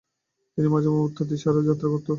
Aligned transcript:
তিনি 0.53 0.67
মাঝে 0.67 0.89
মাঝে 0.89 1.05
উত্তর 1.07 1.25
দিশায় 1.25 1.67
যাত্রা 1.69 1.87
করতেন। 1.89 2.09